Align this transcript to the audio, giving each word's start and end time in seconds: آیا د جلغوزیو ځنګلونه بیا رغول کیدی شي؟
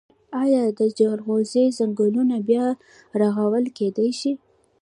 آیا 0.41 0.63
د 0.79 0.81
جلغوزیو 0.97 1.73
ځنګلونه 1.77 2.35
بیا 2.47 2.65
رغول 3.21 3.65
کیدی 3.77 4.09
شي؟ 4.19 4.31